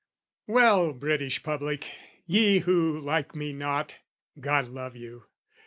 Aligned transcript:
Well, 0.47 0.93
British 0.93 1.43
Public, 1.43 1.85
ye 2.25 2.57
who 2.61 2.99
like 2.99 3.35
me 3.35 3.53
not, 3.53 3.99
(God 4.39 4.67
love 4.67 4.95
you!) 4.95 5.25